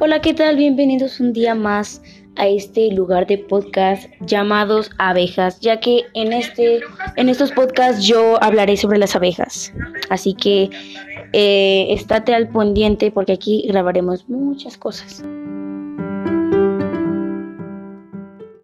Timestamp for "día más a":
1.32-2.46